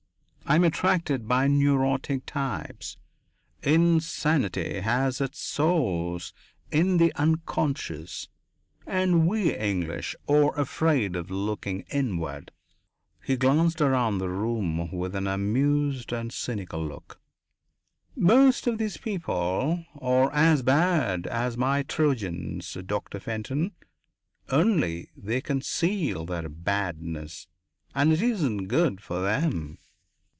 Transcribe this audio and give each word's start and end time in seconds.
I 0.47 0.55
am 0.55 0.65
attracted 0.65 1.29
by 1.29 1.47
neurotic 1.47 2.23
types. 2.25 2.97
Insanity 3.63 4.81
has 4.81 5.21
its 5.21 5.39
source 5.39 6.33
in 6.69 6.97
the 6.97 7.13
unconscious, 7.15 8.27
and 8.85 9.29
we 9.29 9.55
English 9.55 10.13
are 10.27 10.53
afraid 10.59 11.15
of 11.15 11.31
looking 11.31 11.85
inward." 11.89 12.51
He 13.23 13.37
glanced 13.37 13.79
around 13.79 14.17
the 14.17 14.25
crowded 14.25 14.41
room 14.41 14.91
with 14.91 15.15
an 15.15 15.25
amused 15.25 16.11
and 16.11 16.33
cynical 16.33 16.85
look. 16.85 17.21
"Most 18.17 18.67
of 18.67 18.77
these 18.77 18.97
people 18.97 19.85
are 20.01 20.29
as 20.33 20.63
bad 20.63 21.27
as 21.27 21.55
my 21.55 21.81
Trojans, 21.83 22.73
Doctor 22.85 23.21
Fenton. 23.21 23.71
Only 24.49 25.11
they 25.15 25.39
conceal 25.39 26.25
their 26.25 26.49
badness, 26.49 27.47
and 27.95 28.11
it 28.11 28.21
isn't 28.21 28.67
good 28.67 28.99
for 28.99 29.21
them." 29.21 29.77